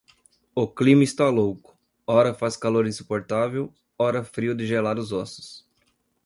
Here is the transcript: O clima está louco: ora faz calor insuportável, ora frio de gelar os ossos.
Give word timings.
O 0.55 0.67
clima 0.67 1.03
está 1.03 1.29
louco: 1.29 1.77
ora 2.07 2.33
faz 2.33 2.57
calor 2.57 2.87
insuportável, 2.87 3.71
ora 3.99 4.23
frio 4.23 4.55
de 4.55 4.65
gelar 4.65 4.97
os 4.97 5.11
ossos. 5.11 5.63